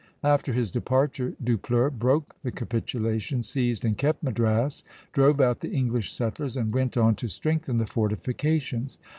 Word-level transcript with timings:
After 0.23 0.51
his 0.51 0.71
departure 0.71 1.35
Dupleix 1.43 1.91
broke 1.93 2.35
the 2.41 2.49
capitulation, 2.49 3.43
seized 3.43 3.85
and 3.85 3.95
kept 3.95 4.23
Madras, 4.23 4.83
drove 5.13 5.39
out 5.39 5.59
the 5.59 5.71
English 5.73 6.11
settlers, 6.11 6.57
and 6.57 6.73
went 6.73 6.97
on 6.97 7.13
to 7.17 7.27
strengthen 7.27 7.77
the 7.77 7.85
fortifications. 7.85 8.97